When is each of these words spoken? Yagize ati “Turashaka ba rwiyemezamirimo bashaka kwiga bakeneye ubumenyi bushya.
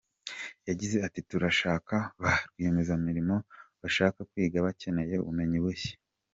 Yagize 0.69 0.97
ati 1.07 1.19
“Turashaka 1.29 1.95
ba 2.21 2.33
rwiyemezamirimo 2.47 3.35
bashaka 3.81 4.19
kwiga 4.29 4.57
bakeneye 4.67 5.15
ubumenyi 5.19 5.59
bushya. 5.65 5.95